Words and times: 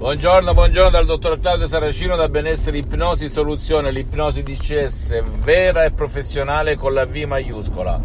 Buongiorno, 0.00 0.54
buongiorno 0.54 0.88
dal 0.88 1.04
dottor 1.04 1.38
Claudio 1.38 1.66
Saracino 1.66 2.16
da 2.16 2.30
Benessere 2.30 2.78
Ipnosi 2.78 3.28
Soluzione, 3.28 3.92
l'ipnosi 3.92 4.42
DCS 4.42 5.22
vera 5.42 5.84
e 5.84 5.90
professionale 5.90 6.74
con 6.74 6.94
la 6.94 7.04
V 7.04 7.16
maiuscola. 7.26 8.00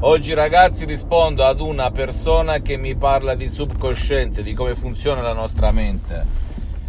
Oggi 0.00 0.32
ragazzi 0.32 0.86
rispondo 0.86 1.44
ad 1.44 1.60
una 1.60 1.90
persona 1.90 2.60
che 2.60 2.78
mi 2.78 2.96
parla 2.96 3.34
di 3.34 3.50
subconsciente, 3.50 4.42
di 4.42 4.54
come 4.54 4.74
funziona 4.74 5.20
la 5.20 5.34
nostra 5.34 5.70
mente, 5.70 6.24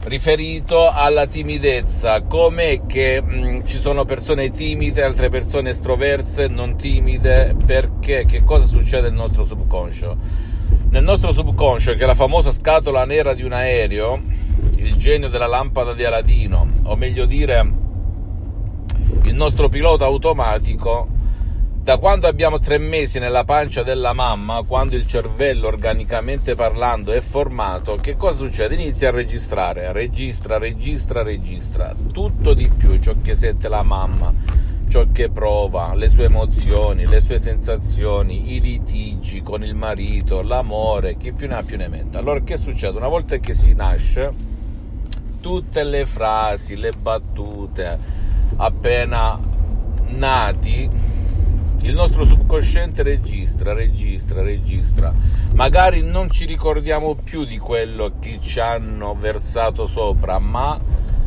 riferito 0.04 0.90
alla 0.90 1.28
timidezza, 1.28 2.22
com'è 2.22 2.86
che 2.86 3.22
mh, 3.22 3.66
ci 3.66 3.78
sono 3.78 4.06
persone 4.06 4.52
timide, 4.52 5.04
altre 5.04 5.28
persone 5.28 5.72
estroverse, 5.72 6.48
non 6.48 6.78
timide, 6.78 7.54
perché, 7.66 8.26
che 8.26 8.46
cosa 8.46 8.66
succede 8.66 9.10
nel 9.10 9.18
nostro 9.18 9.44
subconscio? 9.44 10.54
Nel 10.92 11.04
nostro 11.04 11.34
subconscio, 11.34 11.94
che 11.96 12.04
è 12.04 12.06
la 12.06 12.16
famosa 12.16 12.54
scatola 12.54 13.04
nera 13.04 13.34
di 13.34 13.44
un 13.44 13.52
aereo, 13.52 14.44
il 14.86 14.96
genio 14.96 15.30
della 15.30 15.48
lampada 15.48 15.94
di 15.94 16.04
Aladino, 16.04 16.68
o 16.84 16.96
meglio 16.96 17.26
dire 17.26 17.84
il 19.24 19.36
nostro 19.36 19.70
pilota 19.70 20.06
automatico, 20.06 21.08
da 21.82 21.98
quando 21.98 22.28
abbiamo 22.28 22.58
tre 22.58 22.80
mesi 22.80 23.20
nella 23.20 23.44
pancia 23.44 23.84
della 23.84 24.14
mamma, 24.14 24.64
quando 24.64 24.96
il 24.96 25.06
cervello 25.06 25.68
organicamente 25.68 26.56
parlando 26.56 27.12
è 27.12 27.20
formato, 27.20 27.98
che 27.98 28.16
cosa 28.16 28.44
succede? 28.44 28.74
Inizia 28.74 29.10
a 29.10 29.12
registrare, 29.12 29.92
registra, 29.92 30.58
registra, 30.58 31.22
registra, 31.22 31.94
tutto 32.12 32.54
di 32.56 32.68
più 32.70 33.00
ciò 33.00 33.14
che 33.22 33.36
sente 33.36 33.68
la 33.68 33.84
mamma, 33.84 34.34
ciò 34.88 35.06
che 35.12 35.30
prova, 35.30 35.94
le 35.94 36.08
sue 36.08 36.24
emozioni, 36.24 37.06
le 37.06 37.20
sue 37.20 37.38
sensazioni, 37.38 38.54
i 38.56 38.62
litigi 38.62 39.44
con 39.44 39.64
il 39.64 39.76
marito, 39.76 40.42
l'amore, 40.42 41.18
chi 41.18 41.34
più 41.34 41.48
ne 41.48 41.56
ha 41.56 41.62
più 41.64 41.78
ne 41.78 41.88
metta. 41.88 42.18
Allora 42.18 42.40
che 42.42 42.58
succede? 42.58 42.98
Una 42.98 43.10
volta 43.10 43.38
che 43.38 43.54
si 43.54 43.74
nasce, 43.76 44.54
tutte 45.46 45.84
le 45.84 46.08
frasi, 46.08 46.76
le 46.76 46.92
battute 47.00 48.00
appena 48.56 49.40
nati, 50.08 50.90
il 51.84 51.94
nostro 51.94 52.26
subconsciente 52.26 53.04
registra, 53.04 53.72
registra, 53.72 54.42
registra. 54.42 55.14
Magari 55.52 56.02
non 56.02 56.32
ci 56.32 56.46
ricordiamo 56.46 57.14
più 57.14 57.46
di 57.46 57.60
quello 57.60 58.14
che 58.20 58.40
ci 58.42 58.60
hanno 58.60 59.14
versato 59.14 59.86
sopra, 59.86 60.40
ma 60.40 60.80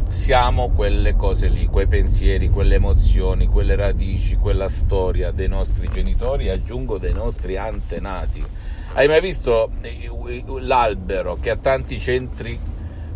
siamo 0.09 0.71
quelle 0.71 1.15
cose 1.15 1.47
lì, 1.47 1.67
quei 1.67 1.87
pensieri, 1.87 2.49
quelle 2.49 2.75
emozioni, 2.75 3.47
quelle 3.47 3.77
radici, 3.77 4.35
quella 4.35 4.69
storia 4.69 5.31
dei 5.31 5.47
nostri 5.47 5.89
genitori, 5.89 6.49
aggiungo 6.49 6.99
dei 6.99 7.13
nostri 7.13 7.57
antenati. 7.57 8.45
Hai 8.95 9.07
mai 9.07 9.21
visto 9.21 9.71
l'albero 10.59 11.37
che 11.41 11.51
ha 11.51 11.57
tanti 11.57 12.01
centri 12.01 12.59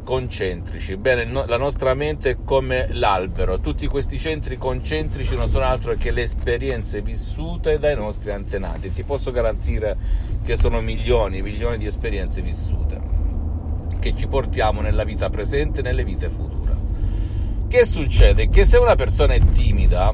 concentrici. 0.02 0.96
Bene, 0.96 1.24
no, 1.24 1.44
la 1.46 1.56
nostra 1.56 1.94
mente 1.94 2.30
è 2.30 2.36
come 2.44 2.88
l'albero, 2.92 3.60
tutti 3.60 3.86
questi 3.86 4.18
centri 4.18 4.56
concentrici 4.56 5.34
non 5.34 5.48
sono 5.48 5.64
altro 5.64 5.94
che 5.94 6.10
le 6.10 6.22
esperienze 6.22 7.00
vissute 7.00 7.78
dai 7.78 7.94
nostri 7.94 8.30
antenati. 8.30 8.92
Ti 8.92 9.02
posso 9.02 9.30
garantire 9.30 9.96
che 10.44 10.56
sono 10.56 10.80
milioni, 10.80 11.42
milioni 11.42 11.78
di 11.78 11.86
esperienze 11.86 12.42
vissute 12.42 13.12
che 14.02 14.16
ci 14.16 14.26
portiamo 14.26 14.80
nella 14.80 15.04
vita 15.04 15.30
presente 15.30 15.78
e 15.78 15.82
nelle 15.84 16.02
vite 16.02 16.28
future. 16.28 16.74
Che 17.68 17.86
succede? 17.86 18.48
Che 18.50 18.64
se 18.64 18.76
una 18.76 18.96
persona 18.96 19.34
è 19.34 19.40
timida, 19.46 20.12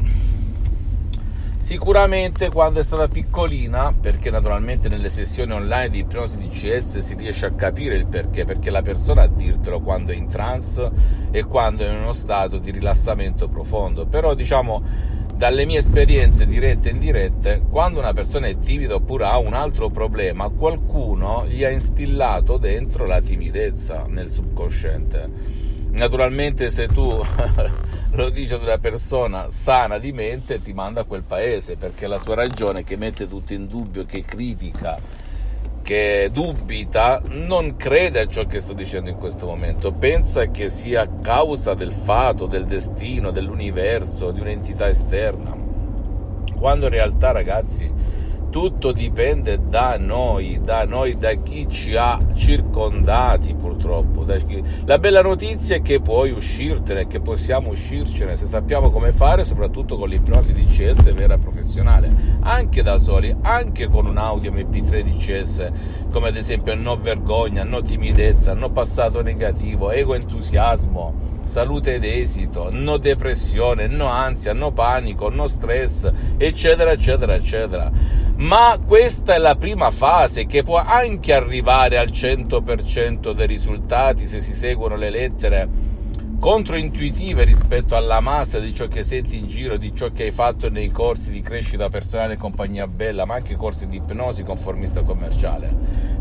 Sicuramente 1.60 2.50
quando 2.50 2.78
è 2.78 2.82
stata 2.82 3.08
piccolina, 3.08 3.92
perché 3.92 4.30
naturalmente 4.30 4.88
nelle 4.88 5.08
sessioni 5.08 5.52
online 5.52 5.88
di 5.90 5.98
ipnosi 5.98 6.38
DCS 6.38 6.98
si 6.98 7.14
riesce 7.14 7.46
a 7.46 7.52
capire 7.52 7.96
il 7.96 8.06
perché, 8.06 8.44
perché 8.44 8.70
la 8.70 8.80
persona 8.80 9.22
a 9.22 9.26
dirtelo 9.26 9.80
quando 9.80 10.12
è 10.12 10.14
in 10.14 10.28
trance 10.28 10.90
e 11.30 11.44
quando 11.44 11.84
è 11.84 11.90
in 11.90 11.96
uno 11.96 12.12
stato 12.12 12.58
di 12.58 12.70
rilassamento 12.70 13.48
profondo. 13.48 14.06
Però 14.06 14.34
diciamo 14.34 14.82
dalle 15.34 15.66
mie 15.66 15.78
esperienze 15.78 16.46
dirette 16.46 16.88
e 16.88 16.92
indirette, 16.92 17.62
quando 17.70 18.00
una 18.00 18.12
persona 18.12 18.46
è 18.46 18.58
timida 18.58 18.94
oppure 18.94 19.24
ha 19.24 19.38
un 19.38 19.52
altro 19.52 19.88
problema, 19.88 20.48
qualcuno 20.48 21.44
gli 21.46 21.64
ha 21.64 21.70
instillato 21.70 22.56
dentro 22.56 23.04
la 23.04 23.20
timidezza 23.20 24.06
nel 24.08 24.30
subconsciente. 24.30 25.30
Naturalmente 25.90 26.70
se 26.70 26.86
tu 26.88 27.08
lo 28.12 28.30
dice 28.30 28.54
ad 28.54 28.62
una 28.62 28.78
persona 28.78 29.50
sana 29.50 29.98
di 29.98 30.12
mente 30.12 30.60
ti 30.62 30.72
manda 30.72 31.02
a 31.02 31.04
quel 31.04 31.22
paese 31.22 31.76
perché 31.76 32.06
la 32.06 32.18
sua 32.18 32.34
ragione 32.34 32.82
che 32.82 32.96
mette 32.96 33.28
tutto 33.28 33.52
in 33.52 33.66
dubbio, 33.66 34.06
che 34.06 34.24
critica, 34.24 34.98
che 35.82 36.30
dubita, 36.32 37.20
non 37.24 37.76
crede 37.76 38.20
a 38.20 38.26
ciò 38.26 38.46
che 38.46 38.60
sto 38.60 38.72
dicendo 38.72 39.10
in 39.10 39.16
questo 39.16 39.46
momento, 39.46 39.92
pensa 39.92 40.46
che 40.46 40.70
sia 40.70 41.08
causa 41.20 41.74
del 41.74 41.92
fato, 41.92 42.46
del 42.46 42.64
destino, 42.64 43.30
dell'universo, 43.30 44.30
di 44.30 44.40
un'entità 44.40 44.88
esterna. 44.88 45.56
Quando 46.56 46.86
in 46.86 46.92
realtà 46.92 47.30
ragazzi 47.30 47.92
tutto 48.50 48.92
dipende 48.92 49.60
da 49.66 49.96
noi, 49.98 50.60
da 50.62 50.84
noi, 50.84 51.16
da 51.16 51.32
chi 51.34 51.68
ci 51.68 51.96
ha 51.96 52.18
circondati 52.34 53.54
purtroppo. 53.54 54.26
La 54.84 54.98
bella 54.98 55.22
notizia 55.22 55.76
è 55.76 55.82
che 55.82 56.00
puoi 56.00 56.30
uscirtene, 56.30 57.06
che 57.06 57.20
possiamo 57.20 57.70
uscircene 57.70 58.36
se 58.36 58.46
sappiamo 58.46 58.90
come 58.90 59.12
fare, 59.12 59.44
soprattutto 59.44 59.96
con 59.96 60.08
l'ipnosi 60.08 60.52
DCS 60.52 61.12
vera 61.12 61.34
e 61.34 61.38
professionale, 61.38 62.10
anche 62.40 62.82
da 62.82 62.98
soli, 62.98 63.34
anche 63.40 63.88
con 63.88 64.06
un 64.06 64.18
audio 64.18 64.50
MP3 64.52 65.02
DCS, 65.02 65.70
come 66.10 66.28
ad 66.28 66.36
esempio 66.36 66.74
no 66.74 66.96
vergogna, 66.96 67.64
no 67.64 67.82
timidezza, 67.82 68.54
no 68.54 68.70
passato 68.70 69.22
negativo, 69.22 69.90
ego 69.90 70.14
entusiasmo 70.14 71.36
salute 71.48 71.94
ed 71.94 72.04
esito, 72.04 72.68
no 72.70 72.98
depressione, 72.98 73.86
no 73.86 74.06
ansia, 74.06 74.52
no 74.52 74.70
panico, 74.72 75.30
no 75.30 75.46
stress, 75.46 76.12
eccetera, 76.36 76.92
eccetera, 76.92 77.34
eccetera. 77.34 77.90
Ma 78.38 78.78
questa 78.86 79.34
è 79.34 79.38
la 79.38 79.56
prima 79.56 79.90
fase 79.90 80.46
che 80.46 80.62
può 80.62 80.76
anche 80.76 81.32
arrivare 81.32 81.98
al 81.98 82.06
100% 82.06 83.32
dei 83.32 83.46
risultati 83.48 84.26
se 84.26 84.40
si 84.40 84.54
seguono 84.54 84.94
le 84.94 85.10
lettere 85.10 85.68
controintuitive 86.38 87.42
rispetto 87.42 87.96
alla 87.96 88.20
massa 88.20 88.60
di 88.60 88.72
ciò 88.72 88.86
che 88.86 89.02
senti 89.02 89.36
in 89.36 89.48
giro, 89.48 89.76
di 89.76 89.92
ciò 89.92 90.12
che 90.12 90.22
hai 90.22 90.30
fatto 90.30 90.70
nei 90.70 90.88
corsi 90.90 91.32
di 91.32 91.40
crescita 91.40 91.88
personale 91.88 92.34
e 92.34 92.36
compagnia 92.36 92.86
bella, 92.86 93.24
ma 93.24 93.34
anche 93.34 93.56
corsi 93.56 93.88
di 93.88 93.96
ipnosi 93.96 94.44
conformista 94.44 95.02
commerciale. 95.02 95.74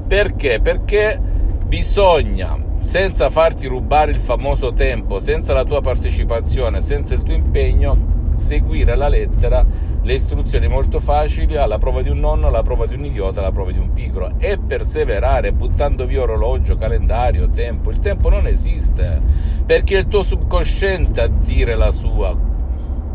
Perché? 0.08 0.60
Perché 0.60 1.22
bisogna 1.68 2.58
senza 2.80 3.30
farti 3.30 3.68
rubare 3.68 4.10
il 4.10 4.20
famoso 4.20 4.74
tempo, 4.74 5.20
senza 5.20 5.54
la 5.54 5.64
tua 5.64 5.82
partecipazione, 5.82 6.82
senza 6.82 7.14
il 7.14 7.22
tuo 7.22 7.36
impegno, 7.36 8.17
seguire 8.38 8.92
alla 8.92 9.08
lettera 9.08 9.66
le 10.02 10.14
istruzioni 10.14 10.68
molto 10.68 11.00
facili 11.00 11.58
alla 11.58 11.78
prova 11.78 12.02
di 12.02 12.10
un 12.10 12.20
nonno, 12.20 12.48
alla 12.48 12.62
prova 12.62 12.86
di 12.86 12.94
un 12.94 13.04
idiota, 13.04 13.42
alla 13.42 13.52
prova 13.52 13.72
di 13.72 13.80
un 13.80 13.92
pigro 13.92 14.32
e 14.38 14.58
perseverare 14.58 15.52
buttando 15.52 16.06
via 16.06 16.22
orologio, 16.22 16.78
calendario, 16.78 17.50
tempo. 17.50 17.92
Il 17.92 18.00
tempo 18.00 18.30
non 18.30 18.48
esiste 18.48 19.22
perché 19.66 19.96
è 19.96 20.00
il 20.00 20.08
tuo 20.08 20.24
subconsciente 20.24 21.22
a 21.22 21.28
dire 21.28 21.76
la 21.76 21.92
sua. 21.92 22.36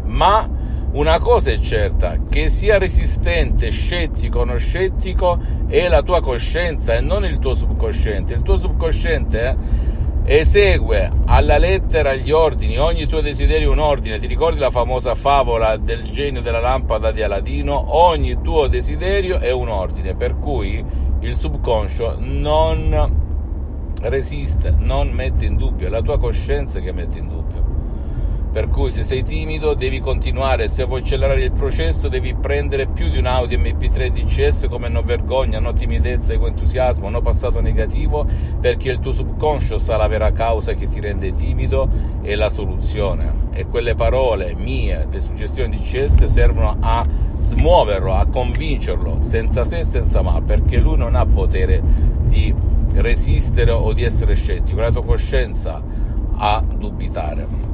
Ma 0.05 0.47
una 0.93 1.19
cosa 1.21 1.51
è 1.51 1.59
certa, 1.59 2.19
che 2.29 2.51
sia 2.51 2.77
resistente, 2.77 3.71
scettico 3.71 4.41
o 4.41 4.45
non 4.45 4.59
scettico, 4.59 5.41
è 5.67 5.89
la 5.89 6.03
tua 6.03 6.21
coscienza 6.21 6.95
e 6.95 7.01
non 7.01 7.25
il 7.25 7.39
tuo 7.39 7.55
subconsciente. 7.55 8.35
Il 8.35 8.43
tuo 8.43 8.59
subconsciente 8.59 9.57
esegue 10.25 11.11
alla 11.27 11.59
lettera 11.59 12.15
gli 12.15 12.31
ordini, 12.31 12.79
ogni 12.79 13.07
tuo 13.07 13.21
desiderio 13.21 13.69
è 13.69 13.73
un 13.73 13.81
ordine. 13.81 14.19
Ti 14.19 14.27
ricordi 14.27 14.59
la 14.59 14.71
famosa 14.71 15.15
favola 15.15 15.77
del 15.77 16.03
genio 16.05 16.41
della 16.41 16.61
lampada 16.61 17.11
di 17.11 17.23
Aladino? 17.23 17.97
Ogni 17.97 18.41
tuo 18.41 18.69
desiderio 18.69 19.39
è 19.39 19.51
un 19.51 19.69
ordine, 19.69 20.15
per 20.15 20.39
cui 20.39 20.85
il 21.21 21.35
subconscio 21.35 22.17
non 22.19 23.21
resiste, 24.01 24.75
non 24.77 25.11
mette 25.11 25.45
in 25.45 25.57
dubbio, 25.57 25.87
è 25.87 25.91
la 25.91 26.03
tua 26.03 26.19
coscienza 26.19 26.81
che 26.81 26.93
mette 26.93 27.19
in 27.19 27.29
dubbio. 27.29 27.42
Per 28.53 28.69
cui 28.69 28.91
se 28.91 29.03
sei 29.03 29.23
timido 29.23 29.73
devi 29.73 29.99
continuare, 29.99 30.69
se 30.69 30.85
vuoi 30.85 31.01
accelerare 31.01 31.43
il 31.43 31.53
processo 31.53 32.09
devi 32.09 32.35
prendere 32.35 32.87
più 32.87 33.09
di 33.09 33.17
un 33.17 33.25
Audi 33.25 33.57
MP3 33.57 34.09
DCS 34.09 34.67
come 34.69 34.91
no 34.91 35.01
vergogna, 35.01 35.59
no 35.59 35.73
timidezza, 35.73 36.35
ego 36.35 36.49
entusiasmo, 36.49 37.09
no 37.09 37.23
passato 37.23 37.63
negativo, 37.63 38.27
perché 38.61 38.91
il 38.91 39.01
tuo 39.01 39.13
subconscio 39.13 39.79
sa 39.79 39.97
la 39.97 40.07
vera 40.07 40.33
causa 40.33 40.75
che 40.75 40.87
ti 40.87 41.01
rende 41.01 41.33
timido 41.33 41.89
e 42.21 42.35
la 42.35 42.51
soluzione. 42.51 43.49
E 43.53 43.65
quelle 43.69 43.95
parole 43.95 44.55
mie, 44.55 45.07
le 45.11 45.21
suggestioni 45.21 45.79
DCS 45.79 46.25
servono 46.25 46.77
a 46.79 47.07
smuoverlo, 47.39 48.13
a 48.13 48.27
convincerlo, 48.27 49.21
senza 49.23 49.65
se 49.65 49.79
e 49.79 49.85
senza 49.85 50.21
ma, 50.21 50.43
perché 50.43 50.77
lui 50.77 50.99
non 50.99 51.15
ha 51.15 51.25
potere 51.25 51.83
di 52.21 52.55
resistere 52.97 53.71
o 53.71 53.95
di 53.95 54.03
essere 54.03 54.35
scettico, 54.35 54.79
la 54.83 54.93
tua 54.93 55.05
coscienza 55.05 55.83
a 56.35 56.63
dubitare 56.63 57.73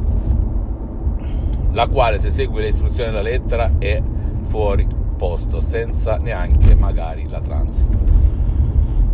la 1.78 1.86
quale 1.86 2.18
se 2.18 2.30
segui 2.30 2.60
le 2.60 2.66
istruzioni 2.66 3.10
alla 3.10 3.22
lettera 3.22 3.70
è 3.78 4.02
fuori 4.46 4.84
posto, 5.16 5.60
senza 5.60 6.16
neanche 6.16 6.74
magari 6.74 7.28
la 7.28 7.38
trans. 7.38 7.86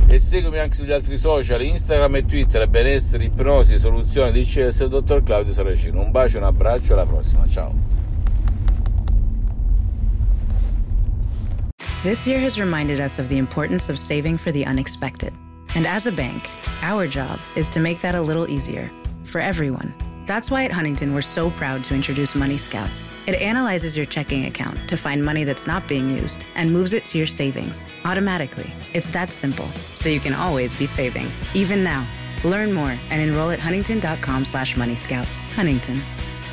e 0.07 0.18
seguimi 0.19 0.59
anche 0.59 0.75
sugli 0.75 0.92
altri 0.92 1.18
social, 1.18 1.62
Instagram 1.62 2.15
e 2.15 2.25
Twitter, 2.25 2.68
benessere, 2.68 3.25
ipnosi, 3.25 3.75
di 4.31 4.44
CS 4.44 4.80
il 4.81 4.89
dottor 4.89 5.24
Claudio 5.24 5.51
Saracino. 5.51 6.01
Un 6.01 6.12
bacio, 6.12 6.38
un 6.38 6.44
abbraccio, 6.44 6.94
alla 6.94 7.06
prossima, 7.06 7.47
ciao. 7.47 7.74
This 12.03 12.27
year 12.27 12.39
has 12.39 12.59
reminded 12.59 13.00
us 13.00 13.18
of 13.18 13.30
the 13.30 13.38
importance 13.38 13.89
of 13.89 13.97
saving 13.97 14.38
for 14.38 14.51
the 14.51 14.63
unexpected. 14.63 15.33
And 15.74 15.88
as 15.88 16.06
a 16.06 16.12
bank, 16.12 16.50
our 16.83 17.07
job 17.07 17.39
is 17.56 17.68
to 17.69 17.80
make 17.80 18.00
that 18.01 18.15
a 18.15 18.21
little 18.21 18.48
easier 18.48 18.91
for 19.24 19.41
everyone. 19.41 19.94
That's 20.25 20.50
why 20.50 20.65
at 20.65 20.71
Huntington, 20.71 21.13
we're 21.13 21.21
so 21.21 21.50
proud 21.50 21.83
to 21.86 21.95
introduce 21.95 22.36
Money 22.36 22.57
Scout 22.57 22.89
it 23.27 23.42
analyzes 23.42 23.98
your 23.98 24.06
checking 24.06 24.45
account 24.45 24.88
to 24.88 24.98
find 24.98 25.24
money 25.24 25.44
that's 25.44 25.68
not 25.68 25.88
being 25.88 26.10
used 26.10 26.45
and 26.56 26.72
moves 26.72 26.94
it 26.94 27.06
to 27.06 27.18
your 27.18 27.27
savings 27.27 27.88
automatically. 28.04 28.72
It's 28.94 29.10
that 29.10 29.31
simple, 29.31 29.68
so 29.95 30.10
you 30.10 30.19
can 30.19 30.33
always 30.33 30.74
be 30.74 30.86
saving, 30.86 31.31
even 31.54 31.83
now. 31.83 32.07
Learn 32.44 32.72
more 32.72 32.98
and 33.10 33.22
enroll 33.22 33.50
at 33.50 33.60
huntington.com 33.60 34.45
slash 34.45 34.75
moneyscout. 34.75 35.25
Huntington. 35.56 36.01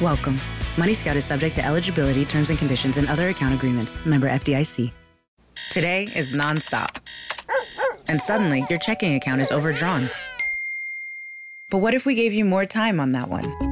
Welcome. 0.01 0.41
Money 0.79 0.95
Scout 0.95 1.17
is 1.17 1.25
subject 1.25 1.55
to 1.57 1.65
eligibility, 1.65 2.25
terms 2.25 2.49
and 2.49 2.59
conditions, 2.59 2.97
and 2.97 3.09
other 3.09 3.29
account 3.29 3.55
agreements. 3.55 3.97
Member 4.07 4.29
FDIC. 4.29 4.91
Today 5.71 6.05
is 6.17 6.33
nonstop. 6.33 6.97
And 8.09 8.21
suddenly, 8.21 8.65
your 8.71 8.79
checking 8.79 9.15
account 9.15 9.41
is 9.41 9.51
overdrawn. 9.51 10.09
But 11.71 11.79
what 11.79 11.95
if 11.95 12.05
we 12.05 12.15
gave 12.15 12.33
you 12.33 12.45
more 12.45 12.65
time 12.65 13.01
on 13.01 13.13
that 13.13 13.29
one? 13.29 13.72